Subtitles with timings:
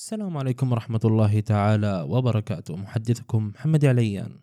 [0.00, 2.76] السلام عليكم ورحمة الله تعالى وبركاته.
[2.76, 4.40] محدثكم محمد عليان.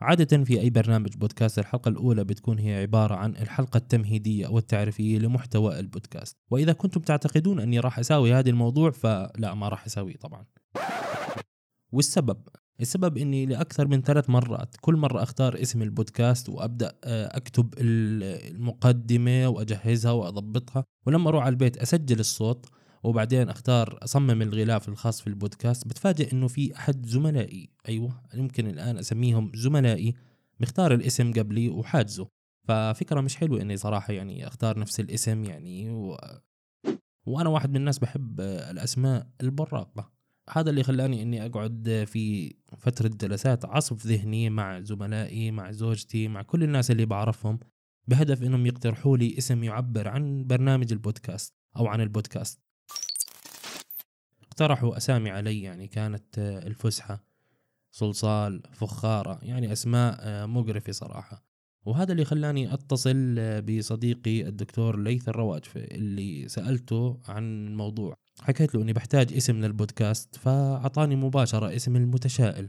[0.00, 5.18] عادة في أي برنامج بودكاست الحلقة الأولى بتكون هي عبارة عن الحلقة التمهيدية أو التعريفية
[5.18, 6.36] لمحتوى البودكاست.
[6.50, 10.46] وإذا كنتم تعتقدون أني راح أساوي هذا الموضوع فلا ما راح أساويه طبعا.
[11.92, 12.48] والسبب؟
[12.80, 19.48] السبب إني لأكثر من ثلاث مرات كل مرة أختار اسم البودكاست وأبدأ آه، أكتب المقدمة
[19.48, 22.66] وأجهزها وأضبطها ولما أروح على البيت أسجل الصوت
[23.02, 25.88] وبعدين أختار أصمم الغلاف الخاص في البودكاست.
[25.88, 30.14] بتفاجئ إنه في أحد زملائي أيوه يمكن الآن أسميهم زملائي
[30.60, 32.28] مختار الاسم قبلي وحاجزه.
[32.68, 36.16] ففكرة مش حلوة إني صراحة يعني أختار نفس الاسم يعني و...
[37.26, 40.12] وأنا واحد من الناس بحب الأسماء البراقة.
[40.50, 46.42] هذا اللي خلاني إني أقعد في فترة جلسات عصف ذهني مع زملائي مع زوجتي مع
[46.42, 47.58] كل الناس اللي بعرفهم
[48.08, 52.60] بهدف إنهم يقترحوا لي اسم يعبر عن برنامج البودكاست أو عن البودكاست.
[54.52, 57.24] اقترحوا أسامي علي يعني كانت الفسحة
[57.90, 61.44] صلصال فخارة يعني أسماء مقرفة صراحة.
[61.84, 68.14] وهذا اللي خلاني أتصل بصديقي الدكتور ليث الرواجفي اللي سألته عن الموضوع.
[68.40, 72.68] حكيت له إني بحتاج اسم للبودكاست فأعطاني مباشرة اسم المتشائل.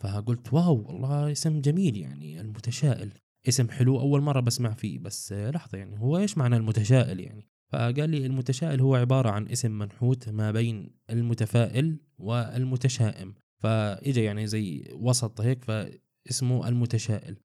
[0.00, 3.12] فقلت wow والله اسم جميل يعني المتشائل.
[3.48, 8.10] اسم حلو أول مرة بسمع فيه بس لحظة يعني هو إيش معنى المتشائل يعني؟ فقال
[8.10, 13.34] لي المتشائل هو عبارة عن اسم منحوت ما بين المتفائل والمتشائم.
[13.62, 17.36] فاجى يعني زي وسط هيك فاسمه المتشائل.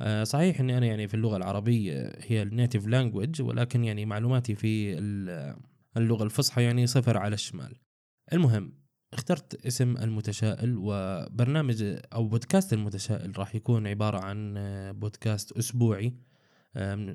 [0.00, 4.54] آه، صحيح إني أنا يعني في اللغة العربية هي ال native language ولكن يعني معلوماتي
[4.54, 4.98] في
[5.96, 7.76] اللغة الفصحى يعني صفر على الشمال.
[8.32, 8.72] المهم
[9.12, 14.54] اخترت اسم المتشائل وبرنامج أو بودكاست المتشائل راح يكون عبارة عن
[14.92, 16.14] بودكاست أسبوعي.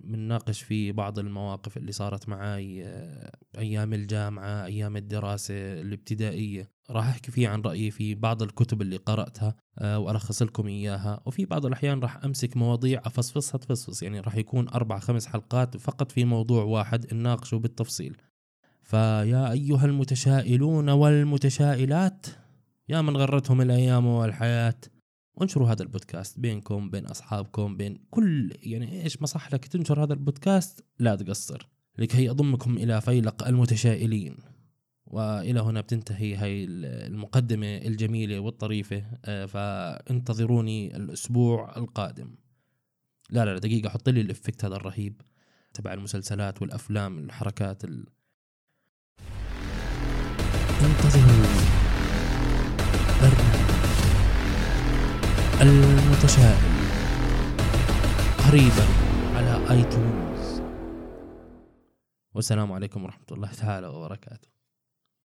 [0.04, 6.72] بنناقش فيه بعض المواقف اللي صارت معاي آه، أيام الجامعة أيام الدراسة الابتدائية.
[6.90, 11.22] راح أحكي فيه عن رأيي في بعض الكتب اللي قرأتها آه، وألخص لكم إياها.
[11.26, 16.12] وفي بعض الأحيان راح أمسك مواضيع أفصفصها تفصفص يعني راح يكون أربع خمس حلقات فقط
[16.12, 18.18] في موضوع واحد نناقشه بالتفصيل.
[18.84, 22.28] فيا أيها المتشائلون والمتشائلات
[22.90, 24.76] يا من غرتهم الأيام والحياة.
[25.42, 30.14] انشروا هذا البودكاست بينكم بين أصحابكم بين كل يعني إيش ما صح لك تنشر هذا
[30.14, 31.68] البودكاست لا تقصر
[31.98, 34.38] لكي اضمكم إلى فيلق المتشائلين.
[35.06, 42.36] وإلى هنا بتنتهي هاي المقدمة الجميلة والطريفة آه، فانتظروني الأسبوع القادم.
[43.30, 45.22] لا لا دقيقة حط لي ال effect هذا الرهيب
[45.74, 48.06] تبع المسلسلات والأفلام الحركات ال...
[50.82, 51.59] انتظروا
[55.62, 56.80] المتشائم.
[58.48, 58.86] قريبا
[59.36, 60.62] على آيتونز.
[62.36, 64.59] والسلام عليكم ورحمة الله تعالى وبركاته.